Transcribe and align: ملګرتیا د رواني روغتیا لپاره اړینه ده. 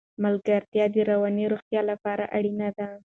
ملګرتیا 0.23 0.85
د 0.93 0.95
رواني 1.09 1.45
روغتیا 1.53 1.81
لپاره 1.91 2.23
اړینه 2.37 2.69
ده. 2.77 2.87